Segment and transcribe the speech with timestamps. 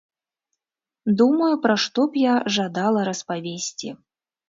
[1.19, 3.89] Думаю, пра што б я жадала распавесці.